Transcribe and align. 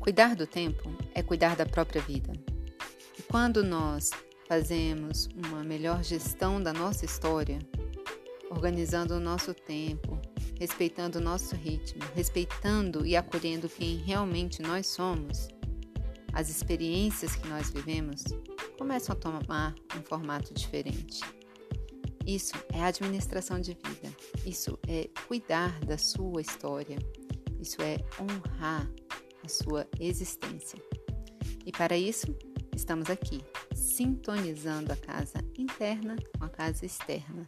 Cuidar 0.00 0.34
do 0.34 0.46
tempo 0.46 0.90
é 1.14 1.22
cuidar 1.22 1.56
da 1.56 1.66
própria 1.66 2.00
vida. 2.00 2.32
E 3.18 3.22
quando 3.22 3.62
nós 3.62 4.10
fazemos 4.46 5.28
uma 5.34 5.62
melhor 5.62 6.02
gestão 6.02 6.62
da 6.62 6.72
nossa 6.72 7.04
história, 7.04 7.58
organizando 8.48 9.14
o 9.14 9.20
nosso 9.20 9.52
tempo, 9.52 10.18
respeitando 10.58 11.18
o 11.18 11.20
nosso 11.20 11.54
ritmo, 11.54 12.02
respeitando 12.14 13.04
e 13.04 13.16
acolhendo 13.16 13.68
quem 13.68 13.96
realmente 13.96 14.62
nós 14.62 14.86
somos, 14.86 15.48
as 16.32 16.48
experiências 16.48 17.34
que 17.34 17.48
nós 17.48 17.70
vivemos 17.70 18.22
começam 18.78 19.14
a 19.14 19.18
tomar 19.18 19.74
um 19.96 20.02
formato 20.02 20.54
diferente. 20.54 21.20
Isso 22.24 22.54
é 22.72 22.82
administração 22.82 23.60
de 23.60 23.72
vida, 23.72 24.14
isso 24.46 24.78
é 24.86 25.10
cuidar 25.26 25.78
da 25.80 25.98
sua 25.98 26.40
história, 26.40 26.98
isso 27.60 27.82
é 27.82 27.98
honrar 28.20 28.88
a 29.44 29.48
sua 29.48 29.86
existência. 29.98 30.78
E 31.64 31.72
para 31.72 31.96
isso, 31.96 32.26
estamos 32.74 33.10
aqui, 33.10 33.40
sintonizando 33.74 34.92
a 34.92 34.96
casa 34.96 35.38
interna 35.56 36.16
com 36.38 36.44
a 36.44 36.48
casa 36.48 36.86
externa 36.86 37.46